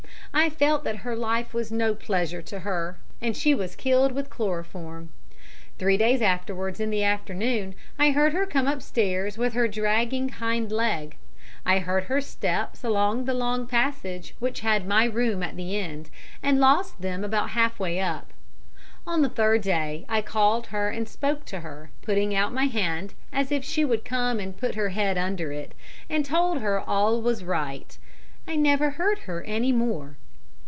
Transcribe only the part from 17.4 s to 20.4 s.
half way up. On the third day I